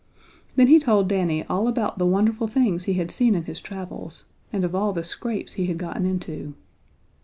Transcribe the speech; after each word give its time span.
Then 0.55 0.65
he 0.65 0.79
told 0.79 1.07
Danny 1.07 1.43
all 1.45 1.67
about 1.67 1.99
the 1.99 2.07
wonderful 2.07 2.47
things 2.47 2.85
he 2.85 2.93
had 2.93 3.11
seen 3.11 3.35
in 3.35 3.43
his 3.43 3.61
travels, 3.61 4.25
and 4.51 4.63
of 4.65 4.73
all 4.73 4.93
the 4.93 5.03
scrapes 5.03 5.53
he 5.53 5.67
had 5.67 5.77
gotten 5.77 6.07
into. 6.07 6.55